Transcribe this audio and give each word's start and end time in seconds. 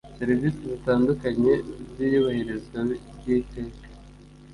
Serivisi 0.19 0.59
zitandukanye 0.71 1.53
z’ 1.93 1.97
iyubahirizwa 2.07 2.79
ry’iteke 3.17 3.85